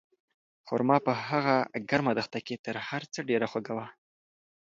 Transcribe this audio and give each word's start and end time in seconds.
خورما 0.65 0.97
په 1.07 1.13
هغه 1.27 1.55
ګرمه 1.89 2.11
دښته 2.17 2.39
کې 2.47 2.55
تر 2.65 2.75
هر 2.87 3.03
څه 3.13 3.19
ډېره 3.29 3.47
خوږه 3.51 3.73
وه. 3.77 3.87